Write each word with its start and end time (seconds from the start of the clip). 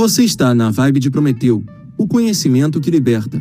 Você 0.00 0.24
está 0.24 0.54
na 0.54 0.70
vibe 0.70 0.98
de 0.98 1.10
Prometeu, 1.10 1.62
o 1.98 2.08
conhecimento 2.08 2.80
que 2.80 2.90
liberta. 2.90 3.38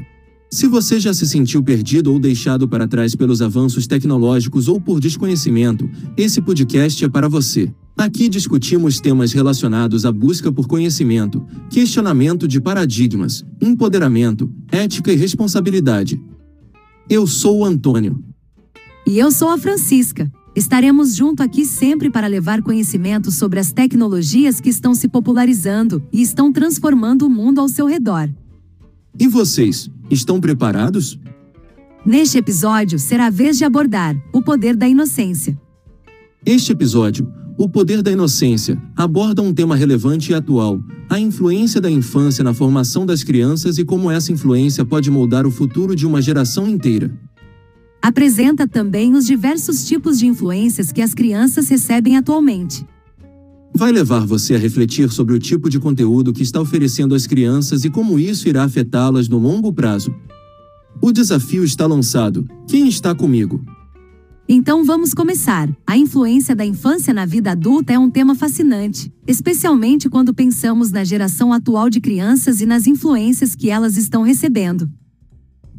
Se 0.52 0.68
você 0.68 1.00
já 1.00 1.14
se 1.14 1.26
sentiu 1.26 1.64
perdido 1.64 2.12
ou 2.12 2.20
deixado 2.20 2.68
para 2.68 2.86
trás 2.86 3.16
pelos 3.16 3.42
avanços 3.42 3.88
tecnológicos 3.88 4.68
ou 4.68 4.82
por 4.82 5.00
desconhecimento, 5.00 5.90
esse 6.18 6.42
podcast 6.42 7.06
é 7.06 7.08
para 7.08 7.30
você. 7.30 7.74
Aqui 7.98 8.28
discutimos 8.28 9.00
temas 9.00 9.32
relacionados 9.32 10.06
à 10.06 10.12
busca 10.12 10.52
por 10.52 10.68
conhecimento, 10.68 11.48
questionamento 11.70 12.46
de 12.46 12.60
paradigmas, 12.60 13.46
empoderamento, 13.62 14.52
ética 14.70 15.14
e 15.14 15.16
responsabilidade. 15.16 16.22
Eu 17.10 17.26
sou 17.26 17.60
o 17.60 17.66
Antônio. 17.66 18.22
E 19.08 19.18
eu 19.18 19.32
sou 19.32 19.48
a 19.48 19.58
Francisca. 19.58 20.30
Estaremos 20.60 21.16
junto 21.16 21.42
aqui 21.42 21.66
sempre 21.66 22.10
para 22.10 22.28
levar 22.28 22.62
conhecimento 22.62 23.32
sobre 23.32 23.62
as 23.62 23.72
tecnologias 23.72 24.60
que 24.60 24.68
estão 24.68 24.94
se 24.94 25.08
popularizando 25.08 26.04
e 26.12 26.22
estão 26.22 26.52
transformando 26.52 27.26
o 27.26 27.30
mundo 27.30 27.62
ao 27.62 27.70
seu 27.70 27.88
redor. 27.88 28.30
E 29.18 29.26
vocês, 29.26 29.90
estão 30.12 30.42
preparados? 30.42 31.18
Neste 32.06 32.38
episódio 32.38 33.00
será 33.00 33.28
a 33.28 33.30
vez 33.30 33.58
de 33.58 33.64
abordar 33.64 34.22
o 34.34 34.42
poder 34.42 34.76
da 34.76 34.86
inocência. 34.86 35.58
Este 36.46 36.74
episódio, 36.74 37.32
O 37.58 37.70
Poder 37.70 38.02
da 38.02 38.12
Inocência, 38.12 38.82
aborda 38.98 39.42
um 39.42 39.54
tema 39.54 39.78
relevante 39.78 40.34
e 40.34 40.36
atual: 40.36 40.84
a 41.10 41.18
influência 41.18 41.80
da 41.80 41.90
infância 41.90 42.44
na 42.44 42.54
formação 42.54 43.06
das 43.06 43.24
crianças 43.24 43.78
e 43.78 43.86
como 43.86 44.12
essa 44.12 44.34
influência 44.34 44.84
pode 44.84 45.10
moldar 45.10 45.48
o 45.48 45.52
futuro 45.52 45.96
de 45.96 46.06
uma 46.06 46.22
geração 46.22 46.68
inteira. 46.68 47.18
Apresenta 48.02 48.68
também 48.68 49.14
os 49.14 49.26
diversos 49.26 49.86
tipos 49.86 50.18
de 50.18 50.26
influências 50.26 50.92
que 50.92 51.02
as 51.02 51.14
crianças 51.14 51.68
recebem 51.68 52.18
atualmente. 52.18 52.86
Vai 53.76 53.92
levar 53.92 54.26
você 54.26 54.56
a 54.56 54.58
refletir 54.58 55.10
sobre 55.12 55.36
o 55.36 55.40
tipo 55.40 55.70
de 55.70 55.80
conteúdo 55.80 56.34
que 56.34 56.44
está 56.44 56.60
oferecendo 56.60 57.14
às 57.14 57.28
crianças 57.28 57.86
e 57.86 57.90
como 57.90 58.18
isso 58.18 58.48
irá 58.48 58.64
afetá-las 58.64 59.28
no 59.28 59.38
longo 59.38 59.72
prazo. 59.72 60.14
O 61.02 61.12
desafio 61.12 61.64
está 61.64 61.86
lançado. 61.86 62.48
Quem 62.68 62.88
está 62.88 63.14
comigo? 63.14 63.64
Então 64.52 64.84
vamos 64.84 65.14
começar. 65.14 65.70
A 65.86 65.96
influência 65.96 66.56
da 66.56 66.66
infância 66.66 67.14
na 67.14 67.26
vida 67.26 67.52
adulta 67.52 67.94
é 67.94 68.00
um 68.00 68.10
tema 68.10 68.34
fascinante, 68.34 69.14
especialmente 69.28 70.10
quando 70.10 70.34
pensamos 70.34 70.92
na 70.92 71.04
geração 71.04 71.54
atual 71.54 71.90
de 71.90 72.02
crianças 72.02 72.60
e 72.60 72.66
nas 72.66 72.88
influências 72.88 73.54
que 73.54 73.70
elas 73.70 73.96
estão 73.96 74.24
recebendo. 74.24 74.90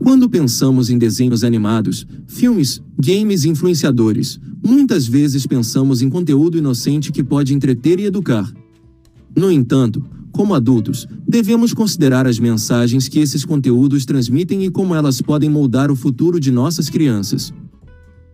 Quando 0.03 0.31
pensamos 0.31 0.89
em 0.89 0.97
desenhos 0.97 1.45
animados, 1.45 2.06
filmes, 2.27 2.83
games 2.98 3.45
e 3.45 3.51
influenciadores, 3.51 4.41
muitas 4.67 5.06
vezes 5.06 5.47
pensamos 5.47 6.01
em 6.01 6.09
conteúdo 6.09 6.56
inocente 6.56 7.12
que 7.12 7.23
pode 7.23 7.53
entreter 7.53 8.01
e 8.01 8.06
educar. 8.06 8.51
No 9.37 9.53
entanto, 9.53 10.03
como 10.33 10.55
adultos, 10.55 11.06
devemos 11.28 11.75
considerar 11.75 12.27
as 12.27 12.39
mensagens 12.39 13.09
que 13.09 13.19
esses 13.19 13.45
conteúdos 13.45 14.06
transmitem 14.06 14.65
e 14.65 14.71
como 14.71 14.95
elas 14.95 15.21
podem 15.21 15.51
moldar 15.51 15.91
o 15.91 15.97
futuro 15.97 16.41
de 16.41 16.51
nossas 16.51 16.89
crianças. 16.89 17.53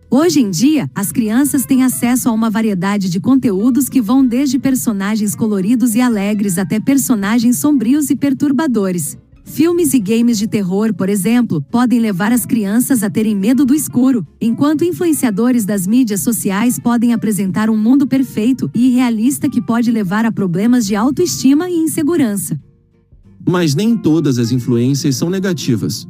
Hoje 0.09 0.39
em 0.39 0.49
dia, 0.49 0.89
as 0.95 1.11
crianças 1.11 1.65
têm 1.65 1.83
acesso 1.83 2.29
a 2.29 2.31
uma 2.31 2.49
variedade 2.49 3.09
de 3.09 3.19
conteúdos 3.19 3.89
que 3.89 4.01
vão 4.01 4.25
desde 4.25 4.57
personagens 4.57 5.35
coloridos 5.35 5.95
e 5.95 6.01
alegres 6.01 6.57
até 6.57 6.79
personagens 6.79 7.57
sombrios 7.57 8.09
e 8.09 8.15
perturbadores. 8.15 9.17
Filmes 9.47 9.93
e 9.93 9.99
games 9.99 10.37
de 10.37 10.45
terror, 10.45 10.93
por 10.93 11.07
exemplo, 11.07 11.61
podem 11.71 11.99
levar 11.99 12.31
as 12.31 12.45
crianças 12.45 13.01
a 13.01 13.09
terem 13.09 13.35
medo 13.35 13.65
do 13.65 13.73
escuro, 13.73 14.27
enquanto 14.39 14.83
influenciadores 14.83 15.65
das 15.65 15.87
mídias 15.87 16.21
sociais 16.21 16.77
podem 16.77 17.13
apresentar 17.13 17.69
um 17.69 17.77
mundo 17.77 18.05
perfeito 18.05 18.69
e 18.75 18.89
irrealista 18.89 19.49
que 19.49 19.61
pode 19.61 19.89
levar 19.89 20.25
a 20.25 20.31
problemas 20.31 20.85
de 20.85 20.95
autoestima 20.95 21.69
e 21.69 21.75
insegurança. 21.75 22.59
Mas 23.49 23.73
nem 23.73 23.97
todas 23.97 24.37
as 24.37 24.51
influências 24.51 25.15
são 25.15 25.29
negativas. 25.29 26.05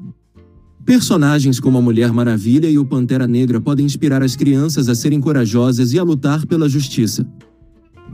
Personagens 0.84 1.60
como 1.60 1.78
a 1.78 1.82
Mulher 1.82 2.12
Maravilha 2.12 2.70
e 2.70 2.80
o 2.80 2.86
Pantera 2.86 3.28
Negra 3.28 3.62
podem 3.62 3.86
inspirar 3.86 4.24
as 4.24 4.36
crianças 4.36 4.90
a 4.90 4.96
serem 4.96 5.22
corajosas 5.22 5.94
e 5.94 6.00
a 6.00 6.04
lutar 6.04 6.46
pela 6.48 6.68
justiça. 6.68 7.26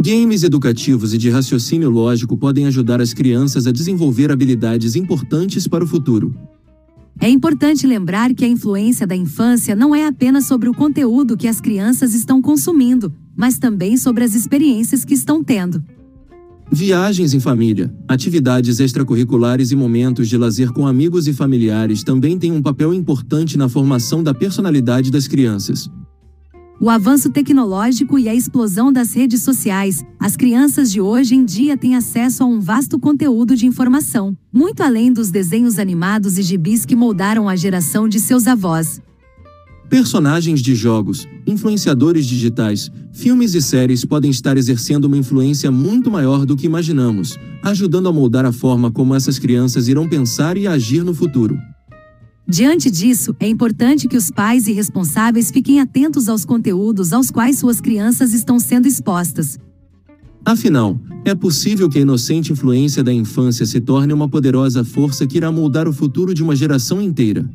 Games 0.06 0.44
educativos 0.44 1.14
e 1.14 1.18
de 1.18 1.30
raciocínio 1.30 1.90
lógico 1.90 2.36
podem 2.36 2.68
ajudar 2.68 3.00
as 3.00 3.14
crianças 3.14 3.66
a 3.66 3.72
desenvolver 3.72 4.34
habilidades 4.34 4.98
importantes 4.98 5.66
para 5.66 5.82
o 5.82 5.88
futuro. 5.88 6.36
É 7.22 7.30
importante 7.30 7.88
lembrar 7.88 8.34
que 8.34 8.44
a 8.44 8.48
influência 8.50 9.08
da 9.08 9.16
infância 9.16 9.78
não 9.78 9.96
é 9.96 10.06
apenas 10.06 10.46
sobre 10.46 10.68
o 10.68 10.74
conteúdo 10.74 11.38
que 11.38 11.48
as 11.48 11.62
crianças 11.62 12.14
estão 12.14 12.42
consumindo, 12.42 13.14
mas 13.34 13.58
também 13.58 13.96
sobre 13.96 14.26
as 14.26 14.36
experiências 14.36 15.06
que 15.06 15.14
estão 15.14 15.42
tendo. 15.42 15.82
Viagens 16.70 17.34
em 17.34 17.40
família, 17.40 17.90
atividades 18.06 18.82
extracurriculares 18.82 19.72
e 19.72 19.76
momentos 19.76 20.28
de 20.28 20.38
lazer 20.38 20.74
com 20.74 20.86
amigos 20.86 21.30
e 21.30 21.34
familiares 21.34 22.04
também 22.04 22.38
têm 22.38 22.52
um 22.52 22.62
papel 22.62 22.94
importante 22.94 23.58
na 23.58 23.70
formação 23.70 24.22
da 24.22 24.34
personalidade 24.34 25.10
das 25.10 25.30
crianças. 25.30 25.90
O 26.84 26.90
avanço 26.90 27.30
tecnológico 27.30 28.20
e 28.20 28.28
a 28.28 28.36
explosão 28.36 28.92
das 28.92 29.14
redes 29.14 29.42
sociais, 29.42 30.04
as 30.20 30.36
crianças 30.36 30.92
de 30.92 31.00
hoje 31.00 31.34
em 31.34 31.46
dia 31.46 31.78
têm 31.78 31.96
acesso 31.96 32.44
a 32.44 32.46
um 32.46 32.60
vasto 32.60 33.00
conteúdo 33.00 33.56
de 33.56 33.66
informação, 33.66 34.38
muito 34.52 34.84
além 34.84 35.14
dos 35.14 35.32
desenhos 35.32 35.80
animados 35.80 36.38
e 36.38 36.42
gibis 36.42 36.86
que 36.86 36.94
moldaram 36.94 37.48
a 37.48 37.56
geração 37.56 38.06
de 38.06 38.20
seus 38.20 38.48
avós. 38.48 39.02
Personagens 39.90 40.62
de 40.62 40.76
jogos, 40.76 41.26
influenciadores 41.48 42.26
digitais, 42.26 42.92
filmes 43.14 43.54
e 43.54 43.62
séries 43.62 44.04
podem 44.04 44.30
estar 44.30 44.58
exercendo 44.58 45.06
uma 45.06 45.18
influência 45.18 45.72
muito 45.72 46.12
maior 46.12 46.46
do 46.46 46.58
que 46.58 46.66
imaginamos, 46.66 47.40
ajudando 47.64 48.10
a 48.10 48.12
moldar 48.12 48.44
a 48.44 48.52
forma 48.52 48.92
como 48.92 49.16
essas 49.16 49.40
crianças 49.40 49.88
irão 49.88 50.06
pensar 50.06 50.58
e 50.58 50.68
agir 50.68 51.02
no 51.02 51.14
futuro. 51.14 51.58
Diante 52.48 52.92
disso, 52.92 53.36
é 53.40 53.48
importante 53.48 54.08
que 54.08 54.18
os 54.18 54.30
pais 54.30 54.68
e 54.68 54.74
responsáveis 54.74 55.50
fiquem 55.50 55.80
atentos 55.80 56.28
aos 56.28 56.44
conteúdos 56.44 57.14
aos 57.14 57.32
quais 57.32 57.58
suas 57.58 57.80
crianças 57.80 58.34
estão 58.34 58.60
sendo 58.60 58.88
expostas. 58.88 59.58
Afinal, 60.46 61.00
é 61.24 61.34
possível 61.34 61.90
que 61.90 61.98
a 61.98 62.02
inocente 62.02 62.52
influência 62.52 63.02
da 63.02 63.14
infância 63.14 63.66
se 63.66 63.80
torne 63.80 64.12
uma 64.12 64.28
poderosa 64.28 64.84
força 64.84 65.26
que 65.26 65.38
irá 65.38 65.50
moldar 65.52 65.88
o 65.88 65.94
futuro 65.94 66.34
de 66.34 66.44
uma 66.44 66.54
geração 66.54 67.02
inteira. 67.02 67.50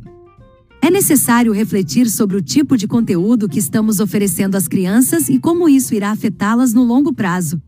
É 0.81 0.91
necessário 0.91 1.53
refletir 1.53 2.09
sobre 2.09 2.39
o 2.39 2.43
tipo 2.43 2.77
de 2.77 2.89
conteúdo 2.89 3.49
que 3.49 3.59
estamos 3.59 4.01
oferecendo 4.01 4.57
às 4.57 4.67
crianças 4.67 5.29
e 5.29 5.39
como 5.39 5.69
isso 5.69 5.95
irá 5.95 6.11
afetá-las 6.11 6.73
no 6.73 6.83
longo 6.83 7.13
prazo. 7.13 7.61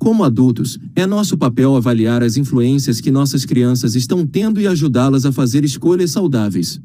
Como 0.00 0.24
adultos, 0.24 0.78
é 0.96 1.06
nosso 1.06 1.36
papel 1.36 1.76
avaliar 1.76 2.22
as 2.22 2.38
influências 2.38 3.02
que 3.02 3.10
nossas 3.10 3.44
crianças 3.44 3.94
estão 3.94 4.26
tendo 4.26 4.58
e 4.58 4.66
ajudá-las 4.66 5.26
a 5.26 5.30
fazer 5.30 5.62
escolhas 5.62 6.12
saudáveis. 6.12 6.80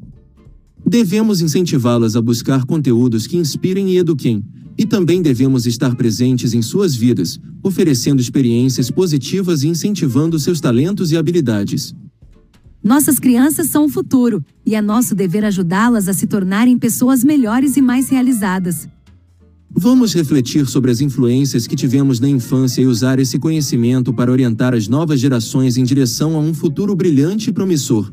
Devemos 0.86 1.40
incentivá-las 1.40 2.14
a 2.14 2.20
buscar 2.20 2.66
conteúdos 2.66 3.26
que 3.26 3.38
inspirem 3.38 3.88
e 3.88 3.96
eduquem, 3.96 4.44
e 4.76 4.84
também 4.84 5.22
devemos 5.22 5.66
estar 5.66 5.96
presentes 5.96 6.52
em 6.52 6.60
suas 6.60 6.94
vidas, 6.94 7.40
oferecendo 7.62 8.20
experiências 8.20 8.90
positivas 8.90 9.62
e 9.62 9.68
incentivando 9.68 10.38
seus 10.38 10.60
talentos 10.60 11.10
e 11.10 11.16
habilidades. 11.16 11.94
Nossas 12.84 13.18
crianças 13.18 13.68
são 13.68 13.86
o 13.86 13.88
futuro, 13.88 14.44
e 14.64 14.74
é 14.74 14.82
nosso 14.82 15.14
dever 15.14 15.42
ajudá-las 15.42 16.06
a 16.06 16.12
se 16.12 16.26
tornarem 16.26 16.78
pessoas 16.78 17.24
melhores 17.24 17.78
e 17.78 17.82
mais 17.82 18.10
realizadas. 18.10 18.86
Vamos 19.78 20.14
refletir 20.14 20.66
sobre 20.66 20.90
as 20.90 21.02
influências 21.02 21.66
que 21.66 21.76
tivemos 21.76 22.18
na 22.18 22.30
infância 22.30 22.80
e 22.80 22.86
usar 22.86 23.18
esse 23.18 23.38
conhecimento 23.38 24.10
para 24.10 24.32
orientar 24.32 24.72
as 24.72 24.88
novas 24.88 25.20
gerações 25.20 25.76
em 25.76 25.84
direção 25.84 26.34
a 26.34 26.38
um 26.38 26.54
futuro 26.54 26.96
brilhante 26.96 27.50
e 27.50 27.52
promissor. 27.52 28.10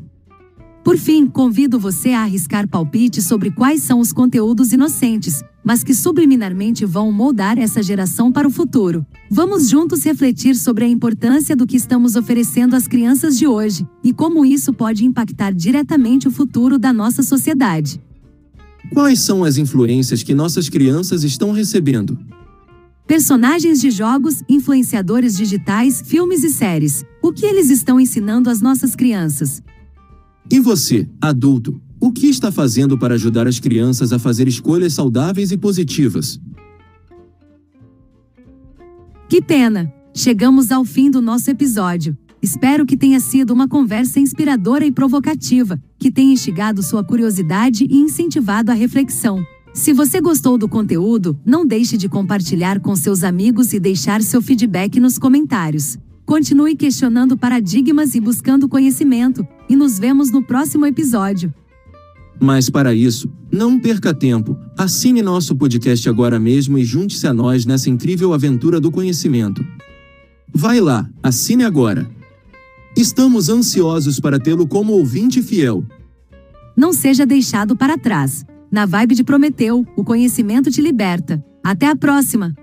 Por 0.84 0.98
fim, 0.98 1.26
convido 1.26 1.78
você 1.78 2.10
a 2.10 2.24
arriscar 2.24 2.68
palpites 2.68 3.24
sobre 3.24 3.50
quais 3.50 3.82
são 3.82 3.98
os 3.98 4.12
conteúdos 4.12 4.74
inocentes, 4.74 5.42
mas 5.64 5.82
que 5.82 5.94
subliminarmente 5.94 6.84
vão 6.84 7.10
moldar 7.10 7.58
essa 7.58 7.82
geração 7.82 8.30
para 8.30 8.46
o 8.46 8.50
futuro. 8.50 9.04
Vamos 9.30 9.70
juntos 9.70 10.04
refletir 10.04 10.56
sobre 10.56 10.84
a 10.84 10.88
importância 10.88 11.56
do 11.56 11.66
que 11.66 11.78
estamos 11.78 12.14
oferecendo 12.14 12.76
às 12.76 12.86
crianças 12.86 13.38
de 13.38 13.46
hoje 13.46 13.88
e 14.02 14.12
como 14.12 14.44
isso 14.44 14.70
pode 14.70 15.06
impactar 15.06 15.54
diretamente 15.54 16.28
o 16.28 16.30
futuro 16.30 16.78
da 16.78 16.92
nossa 16.92 17.22
sociedade. 17.22 17.98
Quais 18.94 19.18
são 19.18 19.42
as 19.42 19.58
influências 19.58 20.22
que 20.22 20.32
nossas 20.32 20.68
crianças 20.68 21.24
estão 21.24 21.50
recebendo? 21.50 22.16
Personagens 23.08 23.80
de 23.80 23.90
jogos, 23.90 24.44
influenciadores 24.48 25.36
digitais, 25.36 26.00
filmes 26.00 26.44
e 26.44 26.48
séries. 26.48 27.04
O 27.20 27.32
que 27.32 27.44
eles 27.44 27.70
estão 27.70 27.98
ensinando 27.98 28.48
às 28.48 28.60
nossas 28.60 28.94
crianças? 28.94 29.60
E 30.48 30.60
você, 30.60 31.08
adulto, 31.20 31.82
o 32.00 32.12
que 32.12 32.28
está 32.28 32.52
fazendo 32.52 32.96
para 32.96 33.14
ajudar 33.14 33.48
as 33.48 33.58
crianças 33.58 34.12
a 34.12 34.18
fazer 34.18 34.46
escolhas 34.46 34.92
saudáveis 34.92 35.50
e 35.50 35.56
positivas? 35.56 36.40
Que 39.28 39.42
pena! 39.42 39.92
Chegamos 40.14 40.70
ao 40.70 40.84
fim 40.84 41.10
do 41.10 41.20
nosso 41.20 41.50
episódio. 41.50 42.16
Espero 42.44 42.84
que 42.84 42.94
tenha 42.94 43.18
sido 43.20 43.54
uma 43.54 43.66
conversa 43.66 44.20
inspiradora 44.20 44.84
e 44.84 44.92
provocativa, 44.92 45.80
que 45.98 46.10
tenha 46.10 46.34
instigado 46.34 46.82
sua 46.82 47.02
curiosidade 47.02 47.86
e 47.88 47.96
incentivado 47.96 48.70
a 48.70 48.74
reflexão. 48.74 49.42
Se 49.72 49.94
você 49.94 50.20
gostou 50.20 50.58
do 50.58 50.68
conteúdo, 50.68 51.40
não 51.42 51.64
deixe 51.64 51.96
de 51.96 52.06
compartilhar 52.06 52.80
com 52.80 52.94
seus 52.94 53.24
amigos 53.24 53.72
e 53.72 53.80
deixar 53.80 54.20
seu 54.20 54.42
feedback 54.42 55.00
nos 55.00 55.16
comentários. 55.16 55.96
Continue 56.26 56.76
questionando 56.76 57.34
paradigmas 57.34 58.14
e 58.14 58.20
buscando 58.20 58.68
conhecimento, 58.68 59.42
e 59.66 59.74
nos 59.74 59.98
vemos 59.98 60.30
no 60.30 60.42
próximo 60.42 60.84
episódio. 60.84 61.50
Mas 62.38 62.68
para 62.68 62.94
isso, 62.94 63.26
não 63.50 63.80
perca 63.80 64.12
tempo, 64.12 64.54
assine 64.76 65.22
nosso 65.22 65.56
podcast 65.56 66.06
agora 66.10 66.38
mesmo 66.38 66.76
e 66.76 66.84
junte-se 66.84 67.26
a 67.26 67.32
nós 67.32 67.64
nessa 67.64 67.88
incrível 67.88 68.34
aventura 68.34 68.78
do 68.78 68.90
conhecimento. 68.90 69.66
Vai 70.52 70.78
lá, 70.78 71.08
assine 71.22 71.64
agora. 71.64 72.06
Estamos 72.96 73.48
ansiosos 73.48 74.20
para 74.20 74.38
tê-lo 74.38 74.68
como 74.68 74.92
ouvinte 74.92 75.42
fiel. 75.42 75.84
Não 76.76 76.92
seja 76.92 77.26
deixado 77.26 77.74
para 77.74 77.98
trás. 77.98 78.44
Na 78.70 78.86
vibe 78.86 79.16
de 79.16 79.24
Prometeu, 79.24 79.84
o 79.96 80.04
conhecimento 80.04 80.70
te 80.70 80.80
liberta. 80.80 81.44
Até 81.62 81.88
a 81.88 81.96
próxima! 81.96 82.54